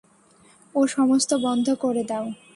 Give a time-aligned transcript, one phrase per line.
[0.75, 2.25] ও-সমস্ত বন্ধ করে দাও।